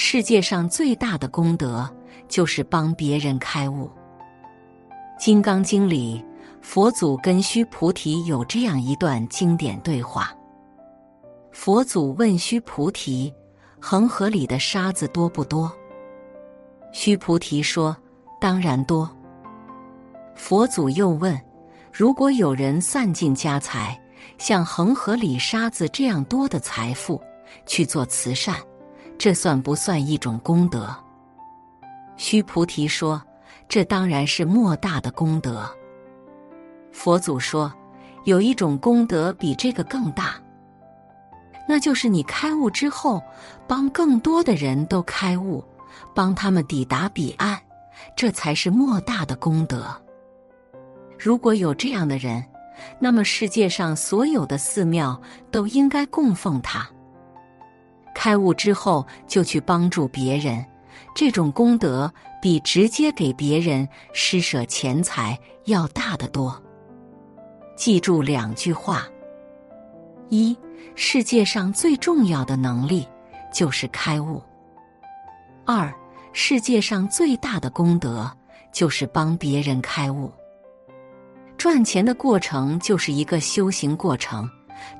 [0.00, 1.92] 世界上最大的功德
[2.28, 3.86] 就是帮别人开悟。
[5.18, 6.24] 《金刚经》里，
[6.62, 10.32] 佛祖跟须菩提有这样一段经典对话。
[11.50, 13.34] 佛祖问须菩提
[13.82, 15.68] ：“恒河里的沙子多不多？”
[16.94, 17.94] 须菩提说
[18.40, 19.10] ：“当然多。”
[20.36, 21.36] 佛祖又问
[21.92, 24.00] ：“如果有人散尽家财，
[24.38, 27.20] 像恒河里沙子这样多的财富
[27.66, 28.54] 去做慈善，
[29.18, 30.94] 这算不算一种功德？”
[32.16, 33.22] 须菩提说
[33.68, 35.68] ：“这当然是莫大的功德。”
[36.92, 37.72] 佛祖说
[38.24, 40.34] ：“有一种功德比这个更大，
[41.68, 43.22] 那就是你开悟之后，
[43.66, 45.62] 帮更多的人都开悟，
[46.14, 47.58] 帮他们抵达彼岸，
[48.16, 49.94] 这才是莫大的功德。”
[51.18, 52.44] 如果有这样的人，
[53.00, 56.88] 那么世界上所有的寺庙都应该供奉他。
[58.18, 60.66] 开悟之后就去帮助别人，
[61.14, 66.60] 这种功德比直接给别人施舍钱财要大得多。
[67.76, 69.06] 记住两句话：
[70.30, 70.58] 一，
[70.96, 73.06] 世界上最重要的能力
[73.52, 74.42] 就是开悟；
[75.64, 75.94] 二，
[76.32, 78.28] 世界上最大的功德
[78.72, 80.28] 就是帮别人开悟。
[81.56, 84.50] 赚钱的过程就是一个修行过程，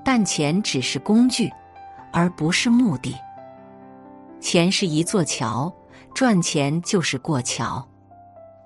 [0.04, 1.50] 但钱只是工具，
[2.12, 3.14] 而不是目的。
[4.40, 5.72] 钱是一座桥，
[6.14, 7.86] 赚钱就是过桥。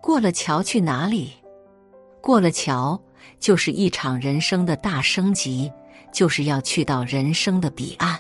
[0.03, 1.33] 过了桥去哪里？
[2.21, 3.01] 过了桥
[3.39, 5.73] 就是一场人生的大升级，
[6.13, 8.19] 就是要去到人生的彼岸。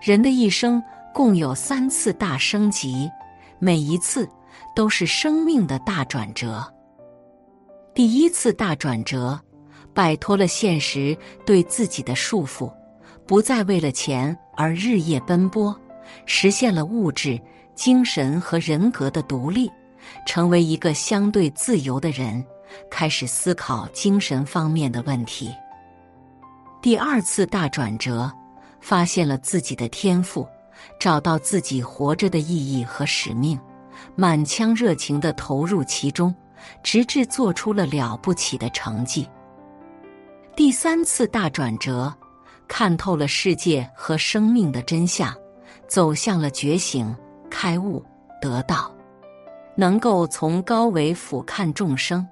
[0.00, 3.10] 人的一生共有三次大升级，
[3.58, 4.28] 每一次
[4.74, 6.62] 都是生命的大转折。
[7.94, 9.38] 第一次大转折，
[9.92, 12.72] 摆脱了现实对自己的束缚，
[13.30, 15.80] 不再为了钱而日夜奔波，
[16.26, 17.40] 实现了物质、
[17.76, 19.70] 精神和人格的独立，
[20.26, 22.44] 成为一个相对自由的人，
[22.90, 25.54] 开始思考精神方面的问题。
[26.82, 28.28] 第二次大转折，
[28.80, 30.44] 发现了自己的天赋，
[30.98, 33.56] 找到自己活着的意义和使命，
[34.16, 36.34] 满腔热情的投入其中。
[36.82, 39.26] 直至做出了了不起的成绩。
[40.54, 42.12] 第三次大转折，
[42.70, 45.34] 看透了世界和生命的真相，
[45.88, 47.14] 走向了觉醒、
[47.50, 48.00] 开悟、
[48.40, 48.94] 得道，
[49.74, 52.24] 能够从高维俯瞰众生，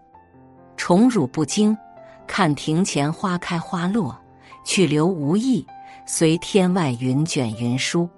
[0.76, 1.76] 宠辱不惊，
[2.24, 4.16] 看庭前花开花落，
[4.64, 5.66] 去留无意，
[6.06, 8.08] 随天外云卷云舒。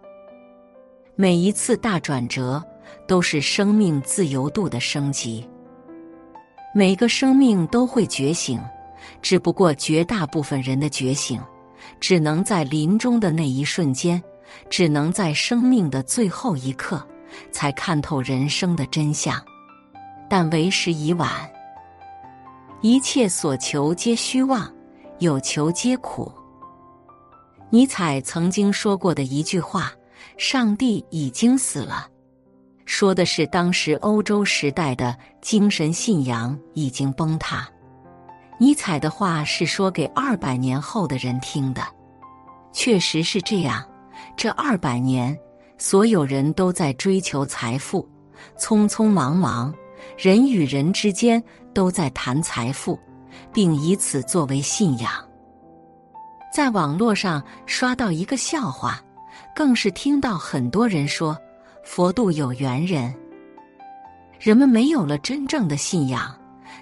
[1.16, 2.62] 每一次大转折，
[3.08, 5.48] 都是生命自由度的升级。
[6.74, 8.60] 每个生命都会觉醒，
[9.22, 11.40] 只不过绝大部分人的觉醒，
[11.98, 14.22] 只能在临终的那一瞬间，
[14.68, 17.04] 只能在生命的最后一刻，
[17.50, 19.42] 才看透人生的真相。
[20.28, 21.30] 但为时已晚，
[22.82, 24.72] 一切所求皆虚妄，
[25.18, 26.30] 有求皆苦。
[27.68, 29.92] 尼采曾经说过的一句话
[30.36, 32.08] ：“上帝已经死了。”
[32.84, 37.68] 说的是当时欧洲时代的精神信仰已经崩塌。
[38.60, 41.82] 尼采的话是说给二百年后的人听的，
[42.74, 43.82] 确实是这样。
[44.36, 45.34] 这二百年，
[45.78, 48.06] 所有人都在追求财富，
[48.58, 49.74] 匆匆忙忙，
[50.18, 53.00] 人与人之间都在谈财富，
[53.50, 55.10] 并以此作为信仰。
[56.52, 59.00] 在网络上刷到一个笑话，
[59.56, 61.34] 更是听到很多人说。
[61.82, 63.12] 佛度有缘人，
[64.38, 66.36] 人们没有了真正的信仰，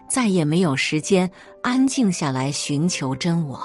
[0.09, 1.31] 再也没有时间
[1.63, 3.61] 安静下来寻求真我。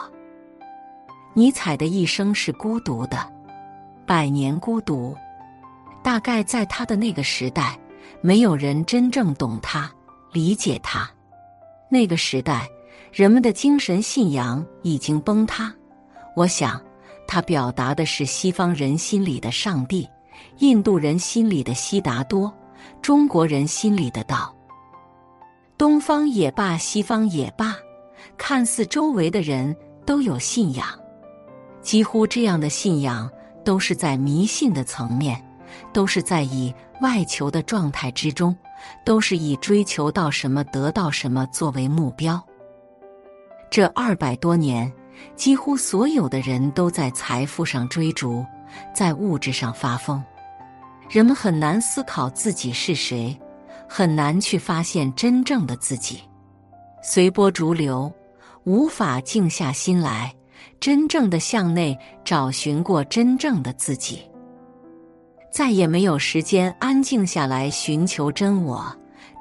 [1.34, 3.18] 尼采的一生是孤独的，
[4.06, 5.16] 百年孤独。
[6.04, 7.80] 大概在他的那个时代，
[8.22, 9.92] 没有人真正懂他、
[10.32, 11.10] 理解他。
[11.90, 12.68] 那个时代，
[13.12, 15.74] 人们的精神信仰已经崩塌。
[16.36, 16.82] 我想，
[17.28, 20.08] 他表达的是西方人心里的上帝。
[20.60, 22.54] 印度人心里的悉达多，
[23.02, 24.54] 中国人心里的道。
[25.78, 27.76] 东方也罢，西方也罢，
[28.38, 29.76] 看似周围的人
[30.06, 30.88] 都有信仰，
[31.82, 33.30] 几乎这样的信仰
[33.66, 35.44] 都是在迷信的层面，
[35.92, 38.56] 都是在以外求的状态之中，
[39.04, 42.42] 都是以追求到什么得到什么作为目标。
[43.70, 44.92] 这二百多年，
[45.36, 48.46] 几乎所有的人都在财富上追逐，
[48.94, 50.24] 在物质上发疯。
[51.10, 53.38] 人们很难思考自己是谁，
[53.96, 56.20] 很难去发现真正的自己，
[57.04, 58.12] 随波逐流，
[58.64, 60.34] 无法静下心来，
[60.80, 61.96] 真正的向内
[62.26, 64.24] 找寻过真正的自己。
[65.52, 68.84] 再也没有时间安静下来寻求真我，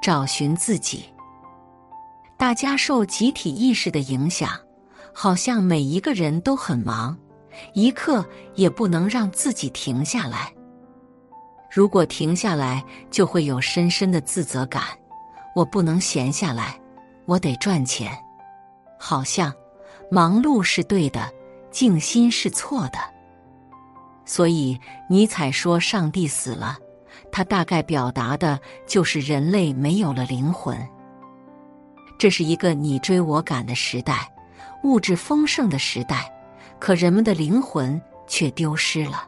[0.03, 1.05] 找寻自己。
[2.37, 4.51] 大家受集体意识的影响，
[5.11, 7.17] 好像每一个人都很忙，
[7.73, 8.23] 一刻
[8.53, 10.53] 也不能让自己停下来。
[11.75, 14.83] 如果停下来，就会有深深的自责感。
[15.55, 16.79] 我不能闲下来，
[17.25, 18.15] 我得赚钱。
[18.99, 19.51] 好像
[20.11, 21.33] 忙碌是对的，
[21.71, 22.99] 静心是错的。
[24.23, 24.79] 所以
[25.09, 26.77] 尼采说上帝死了，
[27.31, 30.77] 他大概表达的就是人类没有了灵魂。
[32.19, 34.31] 这是一个你追我赶的时代，
[34.83, 36.31] 物质丰盛的时代，
[36.77, 39.27] 可人们的灵魂却丢失了。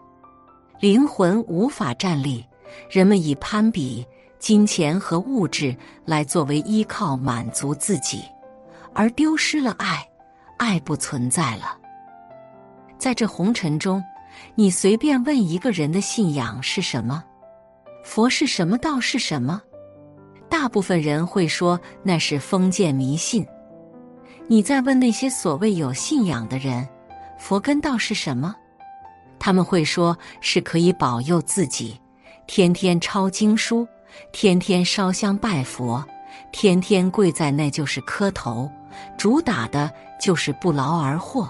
[0.80, 2.46] 灵魂无法站立，
[2.90, 4.06] 人们以攀比、
[4.40, 8.24] 金钱和物质来作为依靠满足自己，
[8.94, 10.06] 而丢失了爱，
[10.58, 11.78] 爱不存在了。
[12.98, 14.04] 在这红尘中，
[14.54, 17.24] 你随便问一个人的信仰是什么，
[18.04, 19.62] 佛是什么，道是什么，
[20.50, 23.46] 大部分人会说那是封建迷信。
[24.48, 26.88] 你再问那些所谓有信仰的人，
[27.40, 28.54] 佛跟道是什么？
[29.46, 32.02] 他们会说是可以保佑自己，
[32.48, 33.88] 天天抄经书，
[34.32, 36.04] 天天烧香拜佛，
[36.52, 38.68] 天天跪在那就是磕头，
[39.20, 41.48] 主打的就是不劳而获，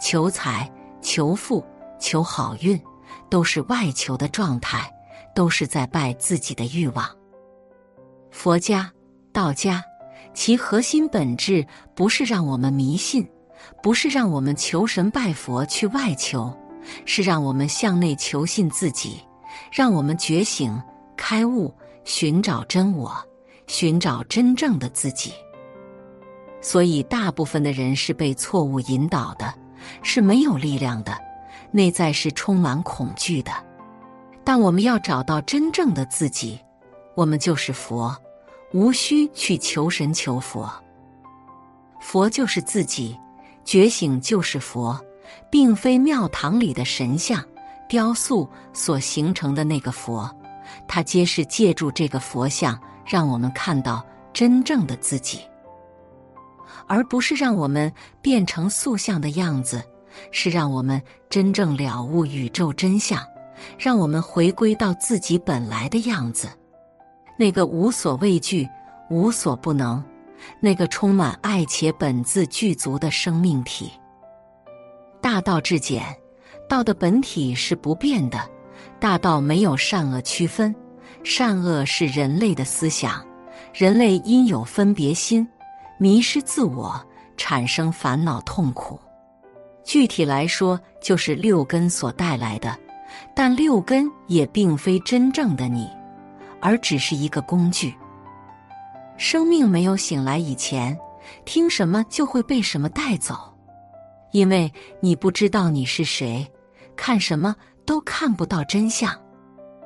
[0.00, 1.66] 求财、求富、
[1.98, 2.80] 求好运，
[3.28, 4.88] 都是外求的状态，
[5.34, 7.04] 都是在拜自己的欲望。
[8.30, 8.88] 佛家、
[9.32, 9.82] 道家，
[10.32, 11.66] 其核心本质
[11.96, 13.28] 不是让我们迷信，
[13.82, 16.56] 不是让我们求神拜佛去外求。
[17.04, 19.20] 是让我们向内求信自己，
[19.70, 20.80] 让我们觉醒、
[21.16, 21.72] 开悟，
[22.04, 23.12] 寻找真我，
[23.66, 25.32] 寻找真正的自己。
[26.60, 29.52] 所以，大部分的人是被错误引导的，
[30.02, 31.16] 是没有力量的，
[31.70, 33.52] 内在是充满恐惧的。
[34.44, 36.58] 但我们要找到真正的自己，
[37.14, 38.16] 我们就是佛，
[38.72, 40.70] 无需去求神求佛。
[42.00, 43.16] 佛就是自己，
[43.64, 45.00] 觉醒就是佛。
[45.50, 47.44] 并非庙堂里的神像、
[47.88, 50.30] 雕塑所形成的那个佛，
[50.88, 55.40] 它皆是借助这个佛像，让我们看到真正的自己，
[56.86, 59.82] 而不是让我们变成塑像的样子，
[60.30, 63.22] 是让我们真正了悟宇宙真相，
[63.78, 66.48] 让我们回归到自己本来的样子，
[67.38, 68.68] 那个无所畏惧、
[69.10, 70.02] 无所不能，
[70.60, 73.92] 那个充满爱且本自具足的生命体。
[75.22, 76.04] 大道至简，
[76.68, 78.40] 道的本体是不变的。
[78.98, 80.74] 大道没有善恶区分，
[81.22, 83.24] 善恶是人类的思想。
[83.72, 85.48] 人类因有分别心，
[85.96, 87.00] 迷失自我，
[87.36, 88.98] 产生烦恼痛苦。
[89.84, 92.76] 具体来说，就是六根所带来的。
[93.34, 95.88] 但六根也并非真正的你，
[96.60, 97.94] 而只是一个工具。
[99.16, 100.98] 生命没有醒来以前，
[101.44, 103.51] 听什么就会被什么带走。
[104.32, 106.46] 因为你不知道你是谁，
[106.96, 107.54] 看什么
[107.86, 109.14] 都看不到真相。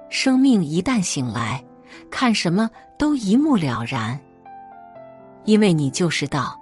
[0.09, 1.63] 生命一旦醒来，
[2.11, 4.19] 看什么都一目了然。
[5.45, 6.59] 因为你就是道，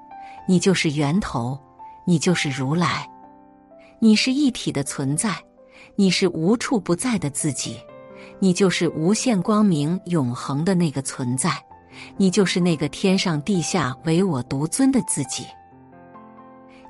[0.48, 1.58] 你就是源头，
[2.06, 3.08] 你就是如来，
[3.98, 5.34] 你是一体的存在，
[5.94, 7.78] 你是无处不在的自己，
[8.38, 11.50] 你就是无限光明永恒的那个存在，
[12.16, 15.46] 你就是那个天上地下唯我独尊的自己。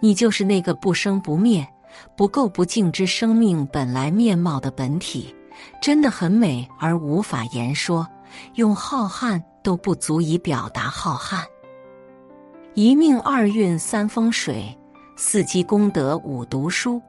[0.05, 1.67] 你就是那个不生不灭、
[2.15, 5.35] 不垢不净之生命本来面貌的本体，
[5.81, 8.07] 真的很美而无法言说，
[8.57, 11.43] 用浩瀚都不足以表达浩瀚。
[12.75, 14.79] 一命二运三风水，
[15.17, 17.01] 四积功德五读书，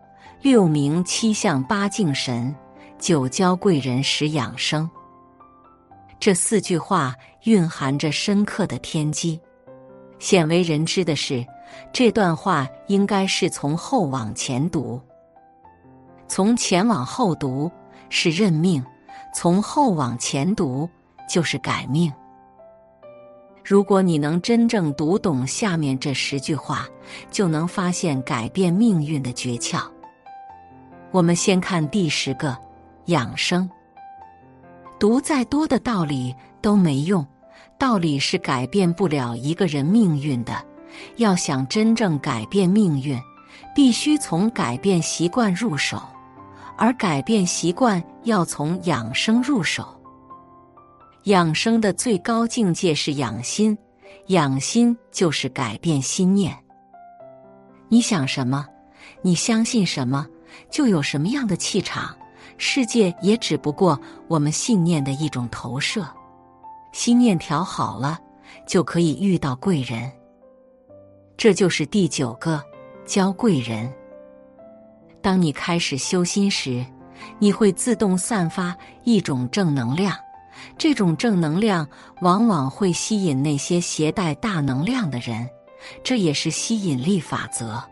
[0.42, 2.56] 六名七相八敬神，
[2.98, 4.90] 九交贵人十养生。
[6.18, 9.38] 这四句话蕴含着深刻的天机。
[10.18, 11.46] 鲜为人知的是。
[11.94, 15.00] 这段话应该是从后往前读，
[16.28, 17.72] 从前往后读
[18.10, 18.84] 是认命，
[19.34, 20.90] 从后往前读
[21.30, 22.12] 就是改命。
[23.64, 26.88] 如果你能真正读懂下面这十句话，
[27.32, 29.82] 就能发现改变命运的诀窍。
[31.12, 32.56] 我们先看第十个：
[33.06, 33.70] 养生。
[35.00, 37.26] 读再多的道理都没用，
[37.78, 40.64] 道理是改变不了一个人命运的。
[41.18, 43.20] 要想真正改变命运，
[43.74, 46.02] 必须从改变习惯入手，
[46.78, 49.86] 而改变习惯要从养生入手。
[51.24, 53.78] 养生的最高境界是养心，
[54.28, 56.56] 养心就是改变心念。
[57.88, 58.68] 你想什么，
[59.22, 60.28] 你相信什么，
[60.70, 62.16] 就有什么样的气场，
[62.58, 66.06] 世界也只不过我们信念的一种投射。
[66.92, 68.20] 心念调好了，
[68.68, 70.12] 就可以遇到贵人。
[71.38, 72.64] 这就是第九个，
[73.06, 73.92] 交贵人。
[75.22, 76.86] 当你开始修心时，
[77.40, 80.16] 你会自动散发一种正能量，
[80.78, 81.88] 这种正能量
[82.22, 85.50] 往往会吸引那些携带大能量的人，
[86.04, 87.84] 这也是吸引力法则。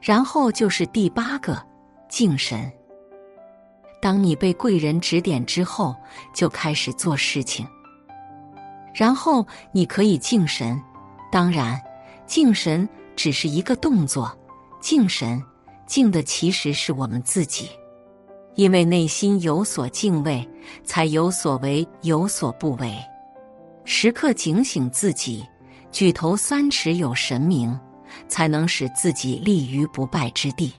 [0.00, 1.60] 然后就是第八个，
[2.08, 2.70] 敬神。
[4.00, 5.96] 当你被贵人指点之后，
[6.32, 7.66] 就开始做事情。
[8.94, 10.80] 然后你可以敬神，
[11.32, 11.80] 当然，
[12.28, 14.30] 敬神只是一个动作，
[14.80, 15.42] 敬神
[15.86, 17.70] 敬的其实是我们自己，
[18.54, 20.46] 因为内心有所敬畏，
[20.84, 22.94] 才有所为，有所不为。
[23.84, 25.42] 时刻警醒自己，
[25.90, 27.76] 举头三尺有神明，
[28.28, 30.72] 才能使自己立于不败之地。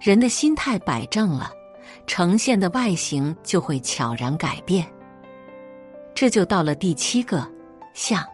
[0.00, 1.50] 人的心态摆正了。
[2.06, 4.86] 呈现的外形就会悄然改变，
[6.14, 7.46] 这就到了第七个
[7.94, 8.24] 相。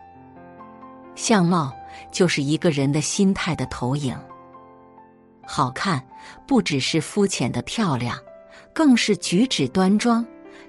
[1.15, 1.73] 相貌
[2.11, 4.17] 就是一个人的心态的投影。
[5.47, 6.05] 好看
[6.47, 8.19] 不只是肤浅的漂亮，
[8.73, 10.27] 更是举止端庄、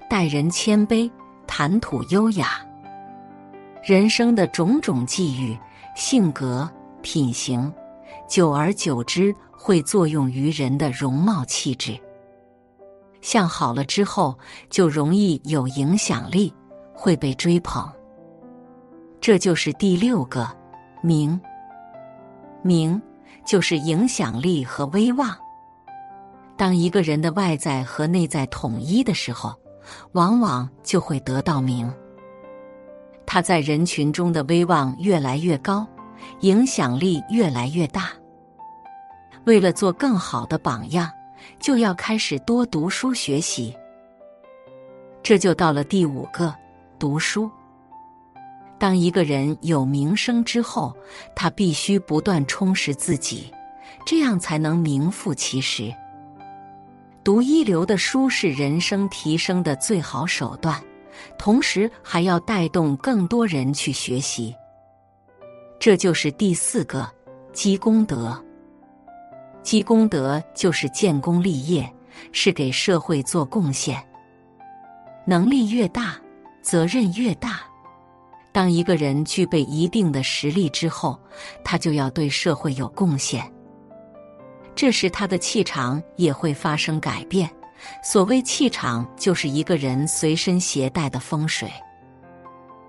[0.08, 1.10] 待人谦卑、
[1.46, 2.64] 谈吐优雅。
[3.82, 5.58] 人生的种种际遇、
[5.96, 6.68] 性格、
[7.02, 7.72] 品行，
[8.28, 11.98] 久而久之会作用于人的容貌气质。
[13.20, 14.38] 相好了之后，
[14.70, 16.54] 就容易有影响力，
[16.92, 17.90] 会被追捧。
[19.20, 20.48] 这就是第六个
[21.02, 21.40] 名。
[22.62, 23.00] 名
[23.44, 25.36] 就是影响力和威望。
[26.56, 29.54] 当一个人的外在和内在统一的时候，
[30.12, 31.92] 往往就会得到名。
[33.26, 35.86] 他在人群中的威望越来越高，
[36.40, 38.10] 影响力越来越大。
[39.44, 41.10] 为了做更好的榜样。
[41.60, 43.74] 就要开始多读书学习，
[45.22, 46.52] 这就到了第五个
[46.98, 47.48] 读书。
[48.78, 50.96] 当一个人有名声之后，
[51.34, 53.52] 他必须不断充实自己，
[54.06, 55.92] 这样才能名副其实。
[57.24, 60.80] 读一流的书是人生提升的最好手段，
[61.36, 64.54] 同时还要带动更多人去学习。
[65.78, 67.06] 这就是第四个
[67.52, 68.42] 积功德。
[69.62, 71.92] 积功德就是建功立业，
[72.32, 74.02] 是给社会做贡献。
[75.26, 76.16] 能力越大，
[76.62, 77.67] 责任越大。
[78.58, 81.16] 当一个人具备一定的实力之后，
[81.62, 83.48] 他就要对社会有贡献。
[84.74, 87.48] 这时他的气场也会发生改变。
[88.02, 91.70] 所谓气场，就是一个人随身携带的风水。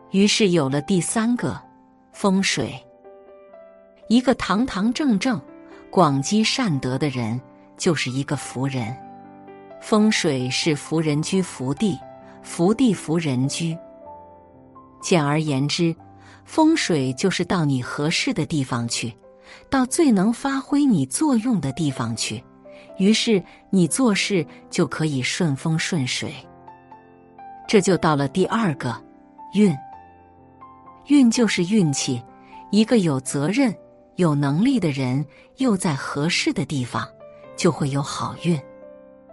[0.10, 1.62] 于是有了第三个
[2.14, 2.74] 风水，
[4.08, 5.40] 一个堂堂正正。
[5.92, 7.40] 广积善德的人
[7.78, 8.98] 就是一个福人，
[9.80, 11.96] 风水是福人居福地，
[12.42, 13.78] 福地福人居。
[15.02, 15.96] 简而言之，
[16.46, 19.14] 风水就是到你合适的地方去，
[19.70, 22.44] 到最能发挥你作用的地方去，
[22.98, 26.34] 于是你做事就可以顺风顺水。
[27.68, 28.96] 这就到了第二个
[29.54, 29.76] 运，
[31.08, 32.22] 运就是运气，
[32.72, 33.74] 一个有责任。
[34.16, 35.26] 有能力的人
[35.60, 37.08] 又在合适的地方，
[37.56, 38.60] 就会有好运。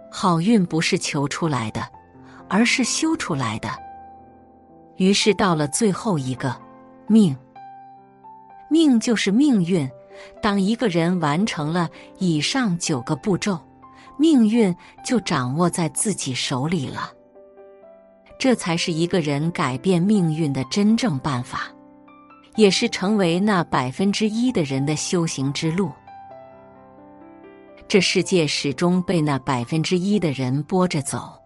[0.09, 1.85] 好运不是求出来的，
[2.47, 3.69] 而是修出来的。
[4.97, 6.55] 于是到了最后一个
[7.07, 7.35] 命，
[8.69, 9.89] 命就是命运。
[10.41, 13.59] 当一个人完成了以上九个步骤，
[14.17, 14.75] 命运
[15.05, 17.11] 就掌握在自己手里了。
[18.39, 21.71] 这才是一个人改变命运的真正办法。
[22.57, 25.91] 也是成为那百分之一的人的修行之路。
[27.87, 31.39] 这世界始终被那百分之一的人拨着走，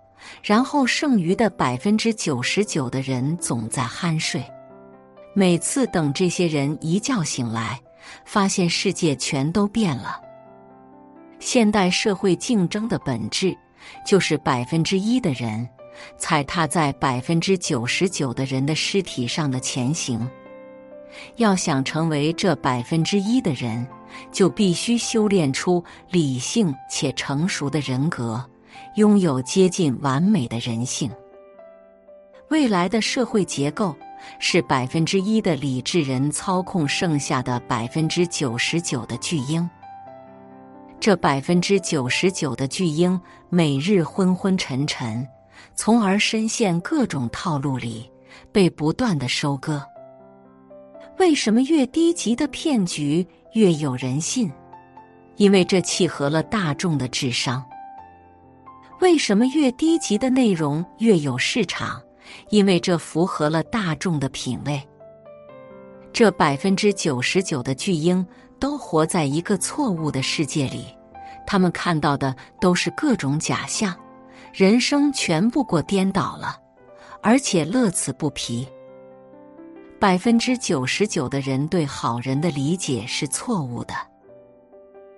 [0.43, 4.43] 然后剩余的百分之九十九的人总在酣睡。
[5.33, 7.79] 每次等这些人一觉醒来，
[8.25, 10.19] 发现世界全都变了。
[11.39, 13.55] 现代社会竞争的本质，
[14.05, 15.67] 就是百分之一的人
[16.17, 20.29] 踩踏在百分之九十九的人的尸体上的前行。
[21.37, 23.85] 要想成为这百分之一的人，
[24.31, 28.43] 就必须修炼出理性且成熟的人格，
[28.95, 31.09] 拥有接近完美的人性。
[32.49, 33.95] 未来的社会结构
[34.37, 39.69] 是百分之一的理智人操控剩下的百分之九十九的巨婴。
[40.99, 45.27] 这百分之九十九的巨婴每日昏昏沉沉，
[45.73, 48.11] 从而深陷各种套路里，
[48.51, 49.83] 被不断的收割。
[51.17, 54.51] 为什么越低级的骗局越有人信？
[55.37, 57.63] 因为这契合了大众的智商。
[59.01, 61.99] 为什么越低级的内容越有市场？
[62.49, 64.79] 因为这符合了大众的品味。
[66.13, 68.25] 这百分之九十九的巨婴
[68.59, 70.85] 都活在一个错误的世界里，
[71.47, 73.95] 他们看到的都是各种假象，
[74.53, 76.57] 人生全部过颠倒了，
[77.23, 78.67] 而且乐此不疲。
[79.99, 83.95] 百分之九十九的人对好人的理解是错误的，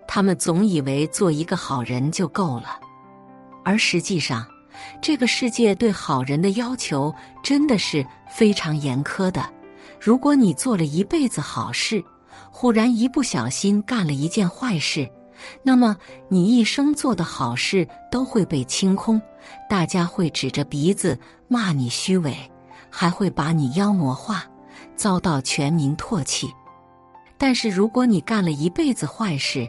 [0.07, 2.79] 他们总以为做一个好人就够了，
[3.63, 4.45] 而实际上，
[5.01, 9.43] 这个世界对好人的要求真的是非常严苛的。
[9.99, 12.03] 如果你做了一辈子好事，
[12.51, 15.09] 忽然一不小心干了一件坏事，
[15.63, 15.95] 那么
[16.27, 19.21] 你一生做的好事都会被清空，
[19.69, 21.17] 大家会指着鼻子
[21.47, 22.35] 骂你虚伪，
[22.89, 24.43] 还会把你妖魔化，
[24.95, 26.51] 遭到全民唾弃。
[27.37, 29.67] 但是如果你干了一辈子坏事，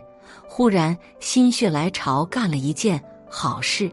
[0.48, 3.02] 忽然心血来潮干了一件
[3.37, 3.91] 好事，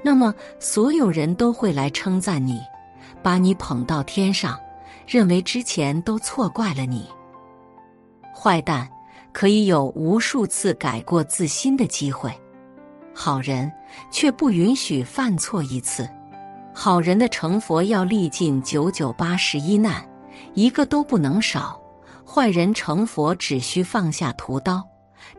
[0.00, 2.60] 那么所有人都会来称赞你，
[3.20, 4.56] 把你捧到天上。
[5.08, 7.08] 认为之前都错怪了你。
[8.34, 8.88] 坏蛋
[9.32, 12.32] 可以有无数次改过自新的机会，
[13.14, 13.70] 好人
[14.10, 16.08] 却不允许犯错一次。
[16.74, 20.04] 好人的成佛要历尽九九八十一难，
[20.54, 21.80] 一个都不能少。
[22.24, 24.82] 坏人成佛只需放下屠刀，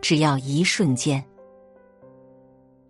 [0.01, 1.23] 只要一瞬间。